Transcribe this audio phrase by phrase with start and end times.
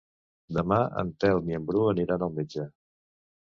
[0.57, 2.69] Demà en Telm i en Bru aniran al metge.